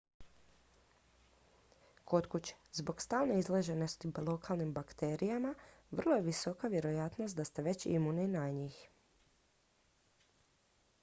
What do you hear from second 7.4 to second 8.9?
ste već imuni na njih